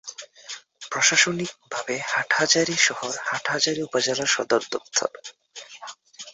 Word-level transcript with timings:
প্রশাসনিক 0.91 1.51
ভাবে 1.71 1.95
হাটহাজারী 2.07 2.75
শহর 2.87 3.11
হাটহাজারী 3.29 3.81
উপজেলার 3.83 4.29
সদর 4.29 4.61
দফতর। 4.71 5.11